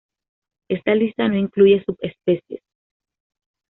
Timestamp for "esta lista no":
0.67-1.37